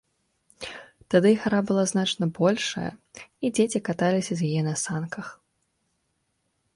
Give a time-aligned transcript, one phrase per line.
[1.13, 2.87] Тады гара была значна большая,
[3.45, 5.27] і дзеці каталіся з яе на санках.